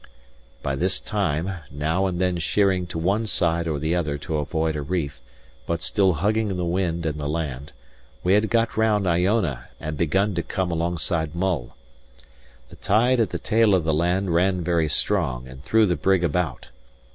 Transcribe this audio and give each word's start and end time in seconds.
By 0.63 0.75
this 0.75 0.99
time, 0.99 1.57
now 1.69 2.07
and 2.07 2.19
then 2.19 2.39
sheering 2.39 2.87
to 2.87 2.97
one 2.97 3.27
side 3.27 3.67
or 3.67 3.77
the 3.77 3.93
other 3.95 4.17
to 4.17 4.37
avoid 4.37 4.75
a 4.75 4.81
reef, 4.81 5.19
but 5.67 5.83
still 5.83 6.13
hugging 6.13 6.57
the 6.57 6.65
wind 6.65 7.05
and 7.05 7.19
the 7.19 7.29
land, 7.29 7.71
we 8.23 8.33
had 8.33 8.49
got 8.49 8.75
round 8.75 9.05
Iona 9.05 9.65
and 9.79 9.95
begun 9.97 10.33
to 10.33 10.41
come 10.41 10.71
alongside 10.71 11.35
Mull. 11.35 11.75
The 12.71 12.77
tide 12.77 13.19
at 13.19 13.29
the 13.29 13.37
tail 13.37 13.75
of 13.75 13.83
the 13.83 13.93
land 13.93 14.33
ran 14.33 14.63
very 14.63 14.89
strong, 14.89 15.47
and 15.47 15.63
threw 15.63 15.85
the 15.85 15.95
brig 15.95 16.23
about. 16.23 16.69